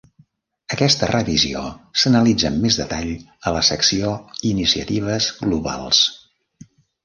Aquesta 0.75 1.09
revisió 1.11 1.61
s'analitza 2.05 2.49
amb 2.51 2.65
més 2.67 2.79
detall 2.83 3.13
a 3.51 3.55
la 3.59 3.63
secció 3.69 4.17
"Iniciatives 4.55 5.33
globals". 5.47 6.05